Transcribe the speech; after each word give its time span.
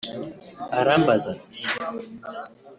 arambaza 0.79 1.27
ati 1.35 1.63